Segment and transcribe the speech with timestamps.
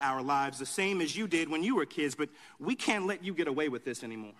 [0.00, 3.24] our lives the same as you did when you were kids, but we can't let
[3.24, 4.34] you get away with this anymore.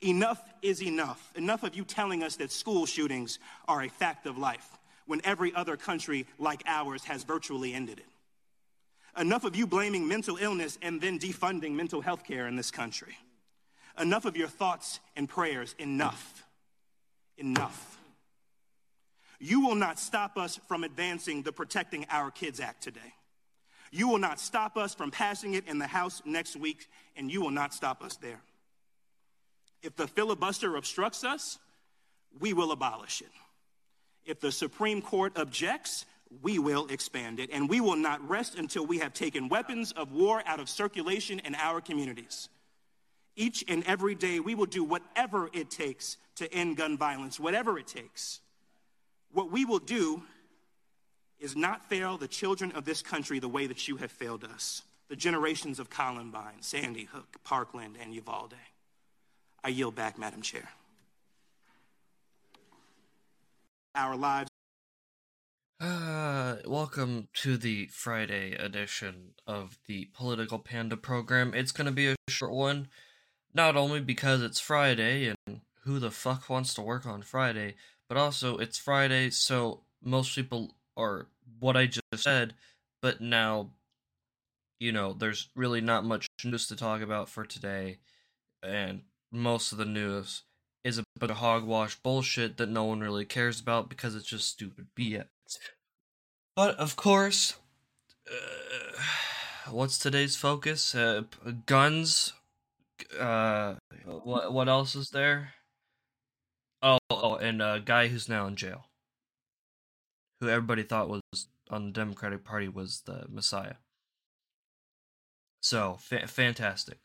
[0.00, 1.32] Enough is enough.
[1.34, 5.54] Enough of you telling us that school shootings are a fact of life when every
[5.54, 9.20] other country like ours has virtually ended it.
[9.20, 13.16] Enough of you blaming mental illness and then defunding mental health care in this country.
[13.98, 15.74] Enough of your thoughts and prayers.
[15.78, 16.44] Enough.
[17.36, 17.98] Enough.
[19.40, 23.14] You will not stop us from advancing the Protecting Our Kids Act today.
[23.90, 27.40] You will not stop us from passing it in the House next week, and you
[27.40, 28.40] will not stop us there.
[29.82, 31.58] If the filibuster obstructs us,
[32.38, 33.30] we will abolish it.
[34.24, 36.04] If the Supreme Court objects,
[36.42, 37.50] we will expand it.
[37.52, 41.38] And we will not rest until we have taken weapons of war out of circulation
[41.40, 42.48] in our communities.
[43.36, 47.78] Each and every day, we will do whatever it takes to end gun violence, whatever
[47.78, 48.40] it takes.
[49.32, 50.22] What we will do
[51.40, 54.82] is not fail the children of this country the way that you have failed us,
[55.08, 58.54] the generations of Columbine, Sandy Hook, Parkland, and Uvalde.
[59.62, 60.68] I yield back, Madam Chair.
[63.94, 64.48] Our lives.
[65.80, 71.54] Uh, welcome to the Friday edition of the Political Panda program.
[71.54, 72.88] It's going to be a short one,
[73.54, 77.76] not only because it's Friday and who the fuck wants to work on Friday,
[78.08, 81.26] but also it's Friday, so most people are
[81.60, 82.54] what I just said,
[83.00, 83.70] but now,
[84.80, 87.98] you know, there's really not much news to talk about for today,
[88.62, 90.42] and most of the news
[90.84, 94.48] is a bunch of hogwash bullshit that no one really cares about because it's just
[94.48, 95.26] stupid BS.
[96.56, 97.54] But of course,
[98.28, 99.00] uh,
[99.70, 100.94] what's today's focus?
[100.94, 101.22] Uh,
[101.66, 102.32] guns.
[103.18, 105.54] Uh, what what else is there?
[106.82, 108.86] Oh, oh, and a guy who's now in jail,
[110.40, 111.22] who everybody thought was
[111.70, 113.74] on the Democratic Party was the Messiah.
[115.60, 116.98] So fa- fantastic.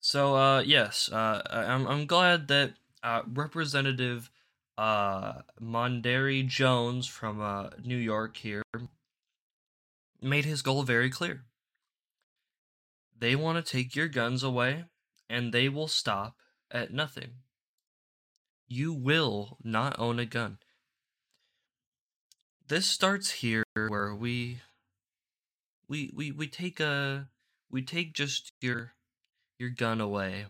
[0.00, 4.30] So uh, yes, uh, I'm I'm glad that uh, Representative
[4.76, 8.62] uh, Mondaire Jones from uh, New York here
[10.20, 11.44] made his goal very clear.
[13.16, 14.84] They want to take your guns away,
[15.28, 16.36] and they will stop
[16.70, 17.30] at nothing.
[18.66, 20.58] You will not own a gun.
[22.66, 24.60] This starts here where we
[25.86, 27.28] we we we take a
[27.70, 28.92] we take just your
[29.58, 30.46] your gun away.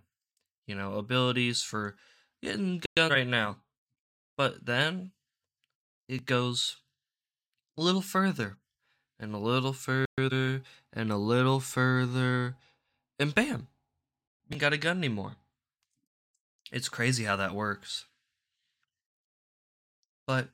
[0.66, 1.96] You know, abilities for
[2.42, 3.56] getting gun right now.
[4.36, 5.10] But then
[6.08, 6.76] it goes
[7.76, 8.58] a little further
[9.18, 12.56] and a little further and a little further
[13.18, 13.68] and bam,
[14.48, 15.36] you got a gun anymore.
[16.72, 18.06] It's crazy how that works.
[20.26, 20.48] But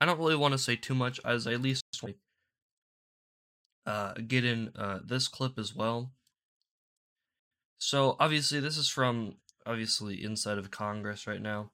[0.00, 1.82] I don't really want to say too much as I at least
[3.86, 6.12] uh, get in uh, this clip as well
[7.84, 9.34] so obviously, this is from
[9.66, 11.70] obviously inside of Congress right now.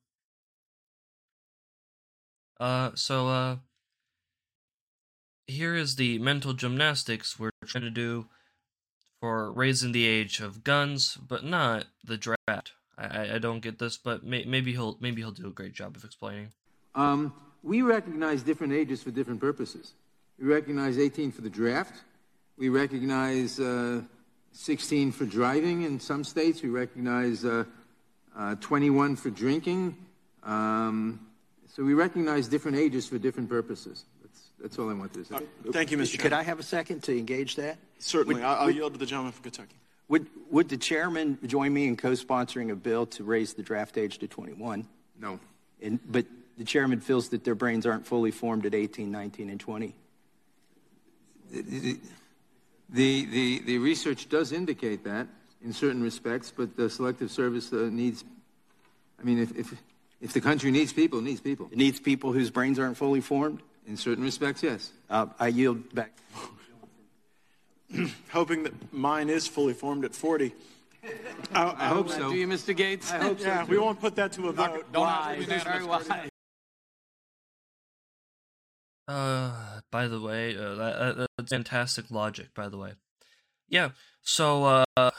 [2.59, 3.57] Uh, so uh,
[5.47, 8.27] here is the mental gymnastics we're trying to do
[9.21, 12.73] for raising the age of guns, but not the draft.
[12.99, 15.95] I, I don't get this, but may, maybe he'll maybe he'll do a great job
[15.95, 16.49] of explaining.
[16.97, 17.33] Um,
[17.63, 19.93] we recognize different ages for different purposes.
[20.39, 21.95] We recognize 18 for the draft.
[22.57, 24.03] We recognize uh,
[24.53, 26.63] 16 for driving in some states.
[26.63, 27.65] We recognize uh,
[28.37, 29.97] uh, 21 for drinking.
[30.43, 31.21] Um,
[31.69, 34.05] so we recognize different ages for different purposes.
[34.23, 35.35] That's, that's all I wanted to say.
[35.37, 36.13] Uh, thank you, Mr.
[36.13, 36.23] Chairman.
[36.23, 37.79] Could I have a second to engage that?
[37.99, 38.37] Certainly.
[38.37, 39.77] Would, I'll, I'll yield to the gentleman from Kentucky.
[40.09, 44.19] Would, would the chairman join me in co-sponsoring a bill to raise the draft age
[44.19, 44.87] to 21?
[45.21, 45.39] No.
[45.81, 46.27] And, but
[46.59, 49.95] the chairman feels that their brains aren't fully formed at 18, 19, and 20.
[51.53, 51.99] The,
[52.93, 55.29] the, the research does indicate that
[55.63, 58.25] in certain respects, but the Selective Service uh, needs,
[59.21, 59.75] I mean, if, if,
[60.21, 61.69] if the country needs people, it needs people.
[61.71, 63.61] It needs people whose brains aren't fully formed?
[63.87, 64.93] In certain respects, yes.
[65.09, 66.13] Uh, I yield back.
[68.31, 70.53] Hoping that mine is fully formed at 40.
[71.03, 71.09] I,
[71.55, 72.31] I, I hope so.
[72.31, 72.77] Do you, Mr.
[72.77, 73.13] Gaetz?
[73.13, 73.71] I hope yeah, so.
[73.71, 74.93] We won't put that to a vote.
[74.93, 75.45] Don't wise.
[75.47, 76.30] Very wise.
[79.11, 82.55] Uh, by the way, uh, that, that's fantastic logic.
[82.55, 82.93] By the way,
[83.69, 83.91] yeah.
[84.23, 85.11] So, uh,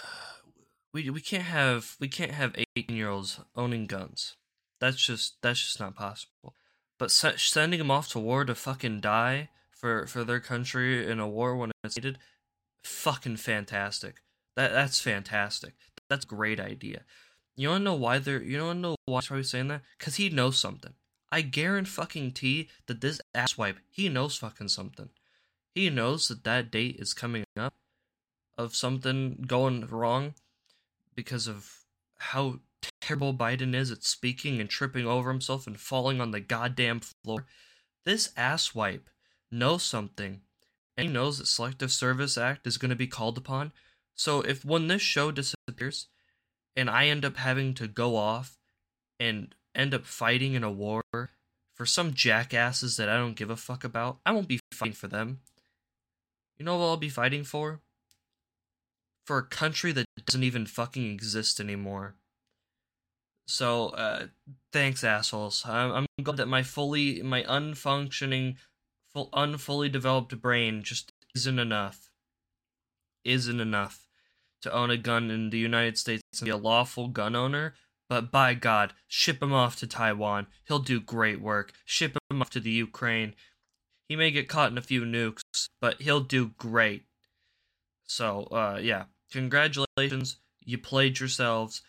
[0.93, 4.37] we we can't have we can't have eighteen year olds owning guns.
[4.79, 6.55] That's just that's just not possible.
[6.97, 11.19] But se- sending them off to war to fucking die for for their country in
[11.19, 12.17] a war when it's needed,
[12.85, 14.21] fucking fantastic.
[14.55, 15.73] That that's fantastic.
[16.09, 17.01] That's great idea.
[17.57, 19.81] You wanna know why they're you wanna know why he's probably saying that?
[19.99, 20.93] Cause he knows something.
[21.31, 22.33] I guarantee fucking
[22.87, 25.09] that this asswipe, he knows fucking something.
[25.73, 27.73] he knows that that date is coming up
[28.57, 30.33] of something going wrong
[31.15, 31.85] because of
[32.17, 32.59] how
[32.99, 37.45] terrible Biden is at speaking and tripping over himself and falling on the goddamn floor.
[38.05, 39.07] This asswipe
[39.51, 40.41] knows something,
[40.97, 43.71] and he knows that Selective Service Act is going to be called upon.
[44.15, 46.07] So if when this show disappears,
[46.75, 48.57] and I end up having to go off
[49.19, 53.55] and end up fighting in a war for some jackasses that I don't give a
[53.55, 55.39] fuck about, I won't be fighting for them.
[56.57, 57.79] You know what I'll be fighting for?
[59.25, 62.15] For a country that doesn't even fucking exist anymore.
[63.47, 64.27] So, uh,
[64.71, 65.63] thanks, assholes.
[65.65, 68.57] I'm, I'm glad that my fully, my unfunctioning,
[69.11, 72.11] full, unfully developed brain just isn't enough.
[73.25, 74.07] Isn't enough
[74.61, 77.73] to own a gun in the United States and be a lawful gun owner.
[78.11, 80.47] But by God, ship him off to Taiwan.
[80.67, 81.71] He'll do great work.
[81.85, 83.35] Ship him off to the Ukraine.
[84.09, 87.05] He may get caught in a few nukes, but he'll do great.
[88.03, 90.35] So, uh, yeah, congratulations.
[90.59, 91.83] You played yourselves.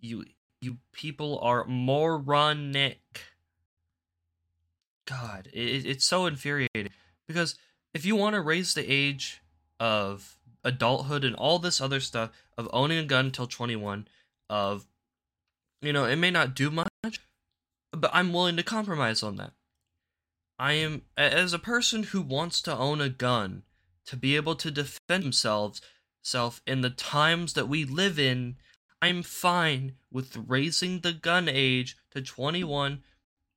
[0.00, 0.24] You
[0.62, 3.02] you people are moronic.
[5.04, 6.88] God, it, it's so infuriating
[7.28, 7.54] because
[7.92, 9.42] if you want to raise the age
[9.78, 14.08] of adulthood and all this other stuff of owning a gun until 21
[14.48, 14.86] of
[15.86, 16.88] you know it may not do much
[17.92, 19.52] but i'm willing to compromise on that
[20.58, 23.62] i am as a person who wants to own a gun
[24.06, 25.80] to be able to defend themselves
[26.22, 28.56] self in the times that we live in
[29.02, 33.02] i'm fine with raising the gun age to 21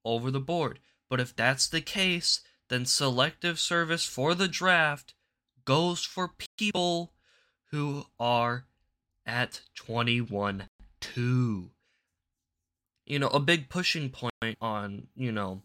[0.03, 0.79] over the board
[1.09, 5.13] but if that's the case then selective service for the draft
[5.65, 7.13] goes for people
[7.71, 8.65] who are
[9.25, 10.69] at 21
[10.99, 11.69] too.
[13.07, 15.61] You know, a big pushing point on, you know,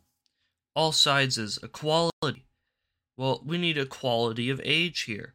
[0.77, 2.47] all sides is equality.
[3.17, 5.35] Well, we need equality of age here.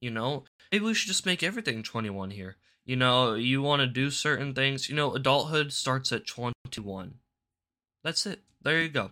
[0.00, 2.56] You know, maybe we should just make everything 21 here.
[2.84, 4.88] You know, you want to do certain things.
[4.88, 7.14] You know, adulthood starts at 21.
[8.04, 8.42] That's it.
[8.62, 9.10] There you go.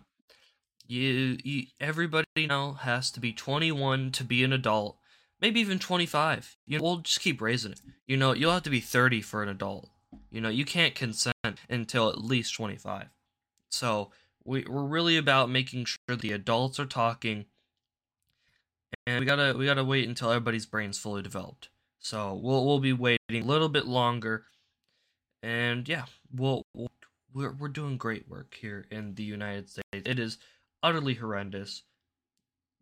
[0.87, 4.97] You, you everybody now has to be 21 to be an adult
[5.41, 8.69] maybe even 25 you know we'll just keep raising it you know you'll have to
[8.69, 9.89] be 30 for an adult
[10.31, 11.35] you know you can't consent
[11.69, 13.07] until at least 25
[13.69, 14.11] so
[14.45, 17.45] we, we're really about making sure the adults are talking
[19.05, 21.69] and we gotta we gotta wait until everybody's brain's fully developed.
[21.99, 24.45] So we'll we'll be waiting a little bit longer
[25.43, 26.91] and yeah we'll, we'll
[27.33, 29.85] we're, we're doing great work here in the united states.
[29.93, 30.37] It is
[30.81, 31.83] utterly horrendous.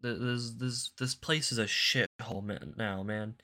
[0.02, 3.36] This this this place is a shithole now, man.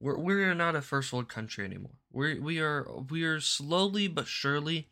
[0.00, 1.98] We're we're not a first world country anymore.
[2.10, 4.88] We we are we are slowly but surely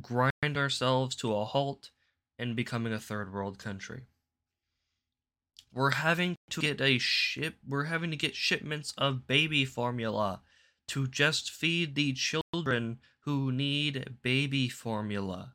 [0.00, 1.90] grind ourselves to a halt
[2.38, 4.02] and becoming a third world country.
[5.72, 7.56] We're having to get a ship.
[7.66, 10.40] We're having to get shipments of baby formula
[10.88, 15.54] to just feed the children who need baby formula.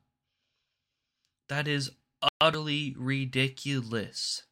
[1.48, 1.90] That is
[2.40, 4.44] utterly ridiculous.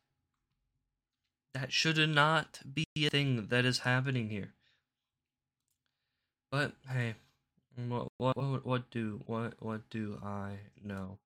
[1.55, 4.55] That should not be a thing that is happening here.
[6.51, 7.15] But hey,
[7.77, 11.19] what what what do what what do I know?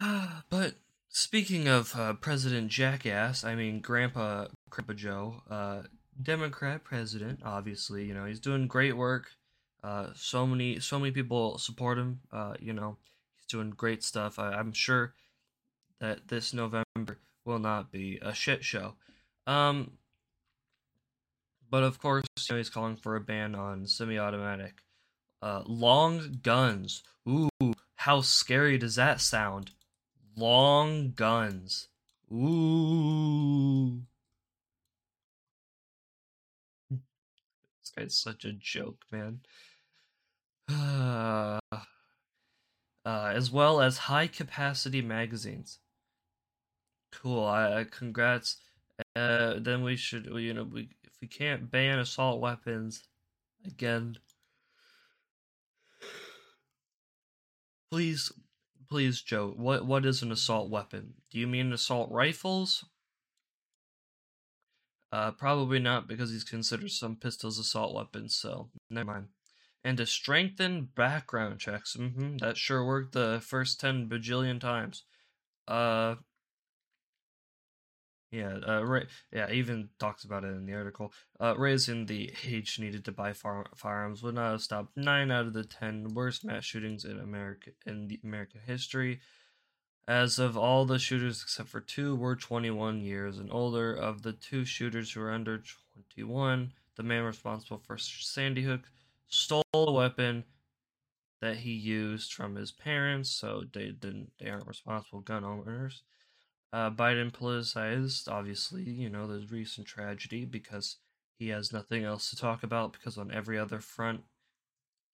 [0.50, 0.74] but
[1.08, 5.82] speaking of uh, President Jackass, I mean Grandpa Grandpa Joe, uh,
[6.20, 7.40] Democrat president.
[7.44, 9.30] Obviously, you know he's doing great work.
[9.82, 12.20] Uh, so many so many people support him.
[12.32, 12.96] Uh, you know
[13.36, 14.38] he's doing great stuff.
[14.38, 15.14] I, I'm sure
[16.00, 18.94] that this November will not be a shit show.
[19.46, 19.92] Um,
[21.70, 24.82] but of course, you know, he's calling for a ban on semi-automatic
[25.42, 27.02] uh, long guns.
[27.28, 29.72] Ooh, how scary does that sound?
[30.36, 31.88] Long guns.
[32.32, 34.02] Ooh.
[36.90, 39.40] this guy's such a joke, man.
[43.06, 45.78] Uh, as well as high capacity magazines.
[47.14, 47.44] Cool.
[47.46, 48.56] I, congrats.
[49.16, 53.02] Uh, then we should, you know, we if we can't ban assault weapons
[53.66, 54.16] again,
[57.90, 58.30] please,
[58.88, 59.52] please, Joe.
[59.56, 61.14] What what is an assault weapon?
[61.30, 62.84] Do you mean assault rifles?
[65.12, 68.34] Uh, probably not because he's considered some pistols assault weapons.
[68.36, 69.28] So never mind.
[69.84, 71.96] And to strengthen background checks.
[71.96, 75.04] Mm-hmm, that sure worked the first ten bajillion times.
[75.68, 76.16] Uh,
[78.34, 81.12] yeah, uh, Ray, yeah, even talks about it in the article.
[81.38, 85.46] Uh, raising the age needed to buy far- firearms would not have stopped nine out
[85.46, 89.20] of the ten worst mass shootings in America in the American history.
[90.08, 93.94] As of all the shooters except for two were 21 years and older.
[93.94, 95.62] Of the two shooters who were under
[96.14, 98.90] 21, the man responsible for Sandy Hook
[99.28, 100.44] stole a weapon
[101.40, 106.02] that he used from his parents, so they didn't they aren't responsible gun owners.
[106.74, 110.96] Uh, Biden politicized, obviously, you know, the recent tragedy because
[111.38, 114.22] he has nothing else to talk about because on every other front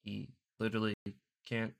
[0.02, 0.95] he literally
[1.47, 1.75] can't.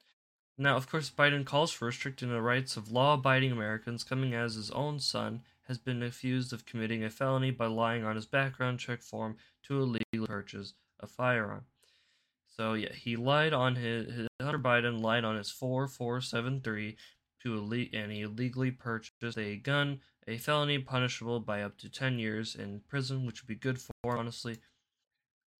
[0.59, 4.57] Now, of course, Biden calls for restricting the rights of law abiding Americans, coming as
[4.57, 8.81] his own son has been accused of committing a felony by lying on his background
[8.81, 11.65] check form to illegally purchase a firearm.
[12.55, 16.99] So, yeah, he lied on his, his Hunter Biden lied on his 4473
[17.43, 22.55] to ille- and illegally purchased a gun, a felony punishable by up to 10 years
[22.55, 24.59] in prison, which would be good for, honestly,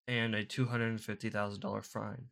[0.07, 2.29] and a $250,000 fine.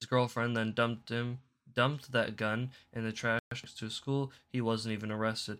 [0.00, 1.40] His girlfriend then dumped him,
[1.74, 3.40] dumped that gun in the trash
[3.76, 4.32] to school.
[4.48, 5.58] He wasn't even arrested.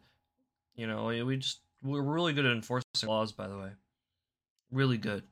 [0.74, 3.70] You know, we just we're really good at enforcing laws, by the way.
[4.70, 5.24] Really good.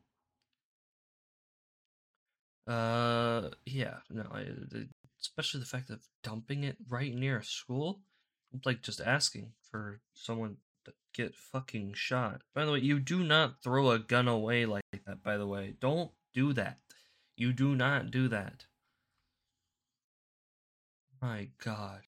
[2.69, 4.45] Uh, yeah, no, I,
[5.21, 8.01] especially the fact of dumping it right near a school.
[8.65, 12.43] Like just asking for someone to get fucking shot.
[12.55, 15.23] By the way, you do not throw a gun away like that.
[15.23, 16.79] By the way, don't do that.
[17.37, 18.67] You do not do that.
[21.21, 22.03] My God.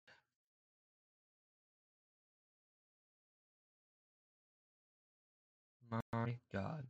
[6.13, 6.87] My God.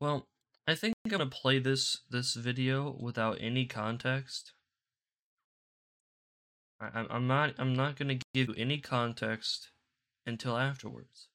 [0.00, 0.26] Well,
[0.68, 4.52] I think I'm gonna play this this video without any context.
[6.78, 9.70] I, I'm not I'm not gonna give you any context
[10.26, 11.28] until afterwards.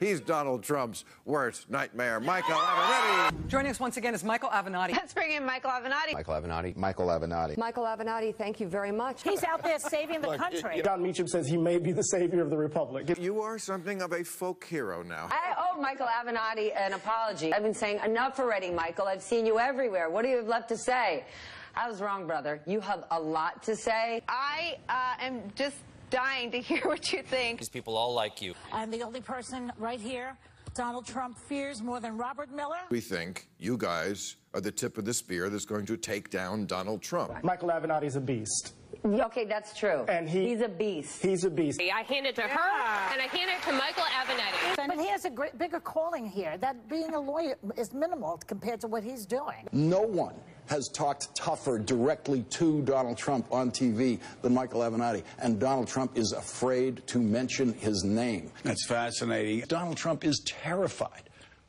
[0.00, 2.20] He's Donald Trump's worst nightmare.
[2.20, 3.48] Michael Avenatti.
[3.48, 4.92] Joining us once again is Michael Avenatti.
[4.92, 6.14] Let's bring in Michael Avenatti.
[6.14, 6.76] Michael Avenatti.
[6.76, 7.56] Michael Avenatti.
[7.56, 9.22] Michael Avenatti, thank you very much.
[9.22, 10.82] He's out there saving the country.
[10.84, 13.18] Jon Meacham says he may be the savior of the republic.
[13.18, 15.28] You are something of a folk hero now.
[15.30, 17.52] I owe Michael Avenatti an apology.
[17.52, 19.06] I've been saying enough already, Michael.
[19.06, 20.10] I've seen you everywhere.
[20.10, 21.24] What do you have left to say?
[21.74, 22.60] I was wrong, brother.
[22.66, 24.22] You have a lot to say.
[24.28, 25.76] I uh, am just
[26.10, 27.60] dying to hear what you think.
[27.60, 28.54] These people all like you.
[28.72, 30.36] I'm the only person right here
[30.78, 32.78] Donald Trump fears more than Robert Mueller.
[32.88, 36.66] We think you guys are the tip of the spear that's going to take down
[36.66, 37.42] Donald Trump.
[37.42, 38.74] Michael Avenatti's a beast.
[39.04, 40.04] Okay, that's true.
[40.08, 41.20] And he, he's a beast.
[41.20, 41.80] He's a beast.
[41.80, 42.56] I hand it to yeah.
[42.56, 44.88] her, and I hand it to Michael Avenatti.
[44.88, 46.56] But he has a great, bigger calling here.
[46.58, 49.68] That being a lawyer is minimal compared to what he's doing.
[49.72, 50.34] No one
[50.68, 55.22] has talked tougher directly to Donald Trump on TV than Michael Avenatti.
[55.38, 58.50] And Donald Trump is afraid to mention his name.
[58.62, 59.64] That's fascinating.
[59.68, 61.28] Donald Trump is terrified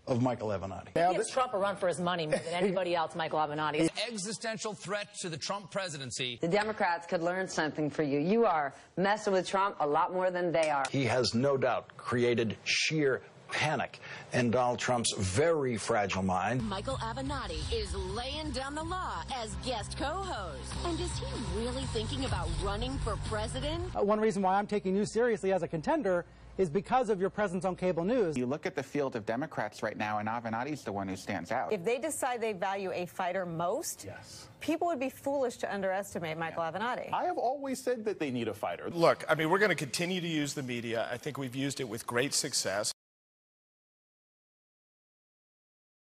[0.09, 0.87] of Michael Avenatti.
[0.87, 3.81] He gives Trump a run for his money more than anybody else, Michael Avenatti.
[3.81, 6.39] An existential threat to the Trump presidency.
[6.41, 8.19] The Democrats could learn something for you.
[8.19, 10.85] You are messing with Trump a lot more than they are.
[10.91, 13.99] He has no doubt created sheer panic
[14.33, 16.67] in Donald Trump's very fragile mind.
[16.67, 20.73] Michael Avenatti is laying down the law as guest co-host.
[20.85, 21.25] And is he
[21.57, 23.83] really thinking about running for president?
[23.95, 26.25] Uh, one reason why I'm taking you seriously as a contender
[26.59, 28.37] is because of your presence on cable news.
[28.37, 31.53] You look at the field of Democrats right now, and Avenatti's the one who stands
[31.53, 31.71] out.
[31.71, 34.49] If they decide they value a fighter most, yes.
[34.59, 36.71] people would be foolish to underestimate Michael yeah.
[36.71, 37.13] Avenatti.
[37.13, 38.89] I have always said that they need a fighter.
[38.89, 41.07] Look, I mean, we're going to continue to use the media.
[41.09, 42.91] I think we've used it with great success.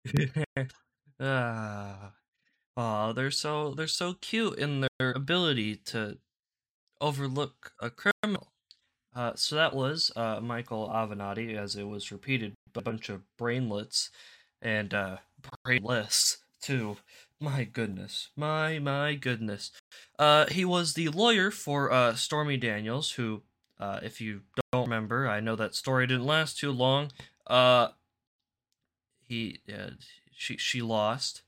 [1.20, 2.12] ah,
[2.78, 6.18] oh, they're so they're so cute in their ability to
[7.02, 8.52] overlook a criminal.
[9.16, 14.10] Uh, so that was uh, Michael Avenatti, as it was repeated, a bunch of brainlets
[14.62, 15.18] and uh,
[15.66, 16.98] brainless too.
[17.40, 19.72] My goodness, my my goodness.
[20.20, 23.44] Uh, he was the lawyer for uh, Stormy Daniels, who,
[23.80, 24.42] uh, if you
[24.72, 27.12] don't remember, I know that story didn't last too long.
[27.48, 27.90] Uh,
[29.32, 29.92] he, uh,
[30.34, 31.42] she, she lost,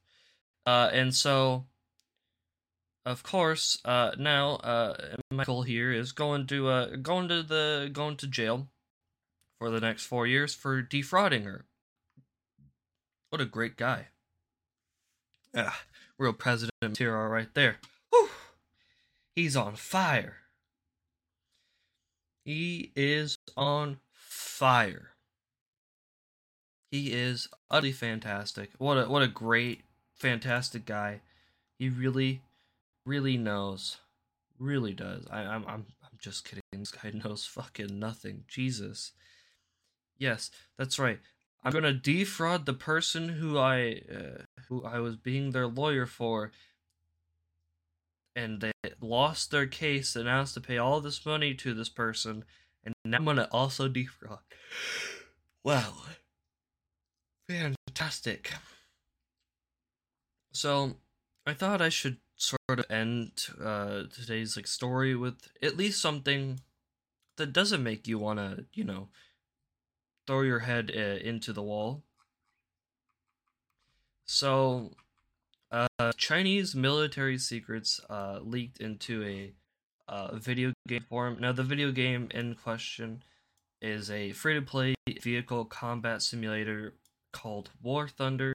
[0.66, 1.66] uh, and so
[3.06, 8.16] of course, uh, now uh, Michael here is going to uh, going to the going
[8.18, 8.70] to jail
[9.60, 11.66] for the next four years for defrauding her.
[13.30, 14.08] What a great guy!
[15.54, 15.82] Ah,
[16.18, 17.78] real president material right there.
[18.10, 18.30] Whew.
[19.36, 20.38] He's on fire.
[22.46, 25.13] He is on fire.
[26.94, 28.72] He is utterly fantastic.
[28.80, 29.82] What a what a great,
[30.16, 31.22] fantastic guy.
[31.80, 32.44] He really
[33.06, 33.98] really knows,
[34.60, 35.26] really does.
[35.32, 36.62] I, I'm I'm I'm just kidding.
[36.74, 38.46] This guy knows fucking nothing.
[38.48, 39.14] Jesus.
[40.18, 41.20] Yes, that's right.
[41.64, 46.52] I'm gonna defraud the person who I uh, who I was being their lawyer for.
[48.36, 48.72] and they
[49.02, 52.46] lost their case and asked to pay all this money to this person,
[52.84, 54.40] and now I'm gonna also defraud.
[55.64, 55.94] Wow,
[57.54, 58.52] fantastic.
[60.54, 60.98] So,
[61.46, 63.32] I thought I should sort of end
[63.64, 66.60] uh, today's like story with at least something
[67.38, 69.10] that doesn't make you want to, you know,
[70.28, 72.04] throw your head uh, into the wall.
[74.26, 74.92] So,
[75.72, 79.54] uh, Chinese military secrets uh, leaked into a
[80.08, 81.38] uh, video game forum.
[81.40, 83.24] Now, the video game in question
[83.82, 86.94] is a free to play vehicle combat simulator
[87.34, 88.54] called War Thunder,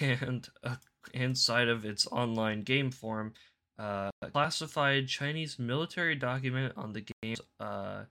[0.00, 0.76] and uh,
[1.14, 3.34] inside of its online game forum,
[3.78, 8.04] uh, classified Chinese military document on the game's uh,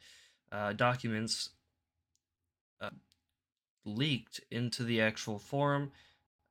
[0.51, 1.50] uh, documents
[2.81, 2.89] uh,
[3.86, 5.91] leaked into the actual forum.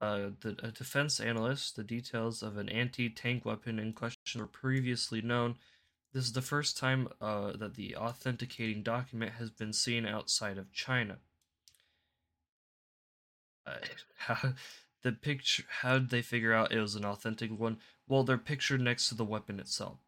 [0.01, 5.21] Uh, the a defense analyst, the details of an anti-tank weapon in question were previously
[5.21, 5.57] known.
[6.13, 11.19] This is the first time that the authenticating document has been seen outside of China.
[14.17, 14.55] How,
[15.03, 17.79] the picture, how did they figure out it was an authentic one?
[18.09, 19.99] Well, they're pictured next to the weapon itself.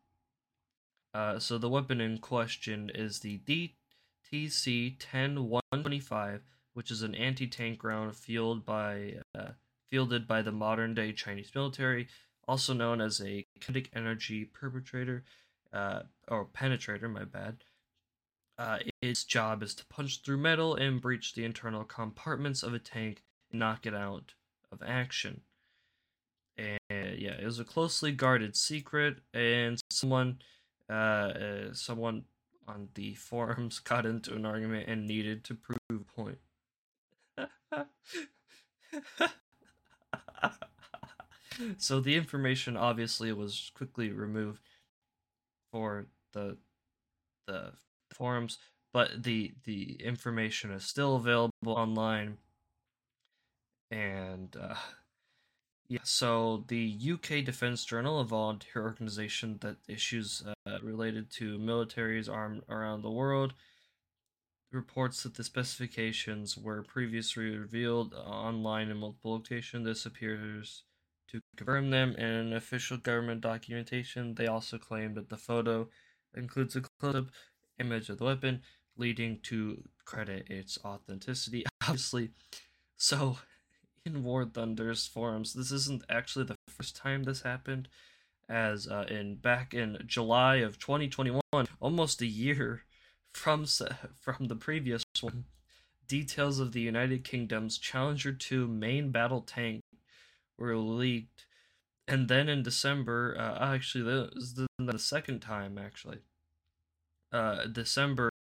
[1.13, 6.43] Uh, so the weapon in question is the DTC 10125,
[6.75, 9.51] which is an anti-tank round fielded by uh,
[9.91, 12.07] fielded by the modern day Chinese military,
[12.47, 15.25] also known as a kinetic energy perpetrator,
[15.73, 17.65] uh, or penetrator, my bad.
[18.57, 22.79] Uh, its job is to punch through metal and breach the internal compartments of a
[22.79, 24.35] tank knock it out
[24.73, 25.43] of action.
[26.57, 30.41] And yeah, it was a closely guarded secret, and someone,
[30.89, 32.25] uh, uh someone
[32.69, 36.39] on the forums got into an argument and needed to prove a point.
[41.79, 44.61] so the information obviously was quickly removed
[45.73, 46.57] for the
[47.47, 47.73] the
[48.13, 48.59] forums,
[48.93, 52.39] but the the information is still available online.
[53.91, 54.75] And uh,
[55.89, 62.31] yeah, so the UK Defence Journal, a volunteer organization that issues uh, related to militaries
[62.31, 63.55] armed around the world,
[64.71, 69.85] reports that the specifications were previously revealed online in multiple locations.
[69.85, 70.85] This appears
[71.29, 74.35] to confirm them in official government documentation.
[74.37, 75.89] They also claim that the photo
[76.37, 77.27] includes a close-up
[77.81, 78.63] image of the weapon,
[78.97, 81.65] leading to credit its authenticity.
[81.83, 82.31] Obviously,
[82.97, 83.39] so
[84.05, 87.89] in War Thunder's forums, this isn't actually the first time this happened,
[88.49, 91.41] as uh, in back in July of 2021,
[91.81, 92.83] almost a year
[93.35, 93.67] from
[94.19, 95.45] from the previous one,
[96.09, 99.83] details of the United Kingdom's Challenger 2 main battle tank
[100.59, 101.47] were leaked,
[102.09, 106.19] and then in December, uh, actually, this is the, the second time actually.
[107.33, 108.31] Uh, December,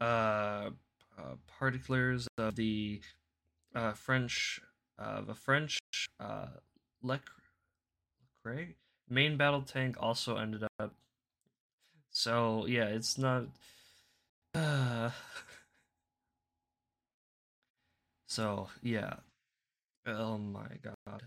[0.00, 0.70] uh,
[1.18, 3.00] uh particulars of the
[3.74, 4.60] uh, French,
[5.02, 5.78] uh, the French
[6.20, 6.46] uh,
[7.02, 7.30] Leclerc
[9.08, 10.94] main battle tank also ended up.
[12.10, 13.46] So yeah, it's not.
[14.54, 15.10] Uh,
[18.28, 19.14] so yeah.
[20.06, 21.22] Oh my god.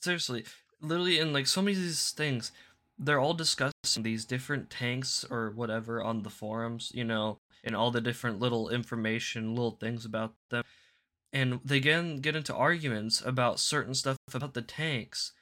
[0.00, 0.44] Seriously,
[0.80, 2.52] literally in like so many of these things,
[2.98, 7.90] they're all discussing these different tanks or whatever on the forums, you know, and all
[7.90, 10.64] the different little information, little things about them.
[11.32, 15.32] And they again get into arguments about certain stuff about the tanks.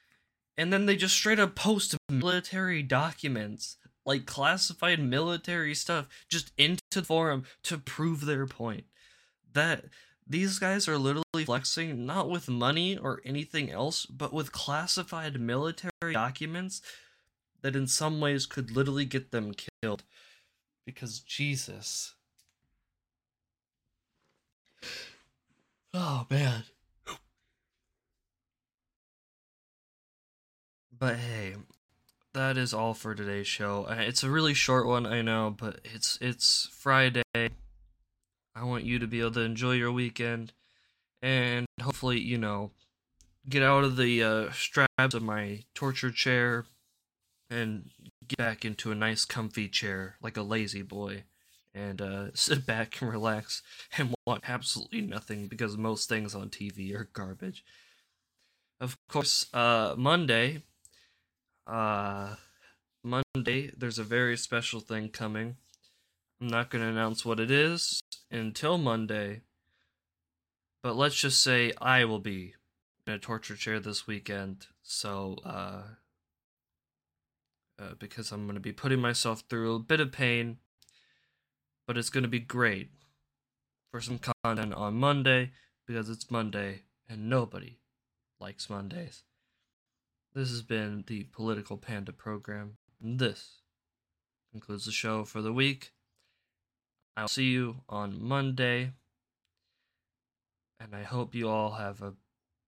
[0.57, 6.83] And then they just straight up post military documents, like classified military stuff, just into
[6.90, 8.85] the forum to prove their point.
[9.53, 9.85] That
[10.27, 16.12] these guys are literally flexing not with money or anything else, but with classified military
[16.12, 16.83] documents
[17.62, 20.03] that in some ways could literally get them killed.
[20.85, 22.15] Because Jesus.
[25.99, 26.65] Oh man.
[30.93, 31.55] But hey,
[32.35, 33.87] that is all for today's show.
[33.89, 37.23] It's a really short one, I know, but it's it's Friday.
[37.35, 37.51] I
[38.63, 40.53] want you to be able to enjoy your weekend
[41.23, 42.73] and hopefully, you know,
[43.49, 46.67] get out of the uh, straps of my torture chair
[47.49, 47.89] and
[48.29, 51.25] get back into a nice comfy chair like a La-Z-Boy
[51.77, 53.62] and uh, sit back and relax
[53.97, 57.65] and watch absolutely nothing because most things on TV are garbage.
[58.81, 60.62] Of course, uh, Monday,
[61.67, 62.37] uh,
[63.05, 65.57] Monday, there's a very special thing coming.
[66.41, 69.43] I'm not going to announce what it is until Monday.
[70.83, 72.55] But let's just say I will be
[73.07, 74.67] in a torture chair this weekend.
[74.83, 75.83] So, uh,
[77.79, 80.59] uh, because I'm going to be putting myself through a bit of pain,
[81.87, 82.90] but it's going to be great
[83.90, 85.53] for some content on Monday
[85.87, 87.79] because it's Monday and nobody
[88.40, 89.22] likes Mondays.
[90.35, 93.62] This has been the Political Panda program, and this
[94.53, 95.92] concludes the show for the week.
[97.16, 98.92] I'll see you on Monday,
[100.79, 102.14] and I hope you all have a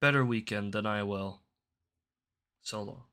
[0.01, 1.41] better weekend than I will.
[2.63, 3.03] So long.